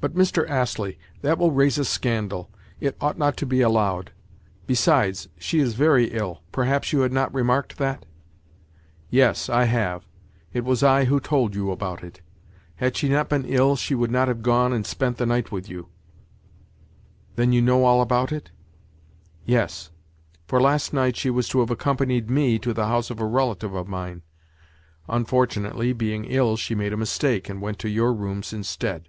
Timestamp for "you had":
6.92-7.12